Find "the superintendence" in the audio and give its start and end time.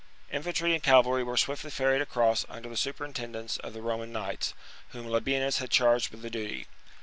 2.67-3.57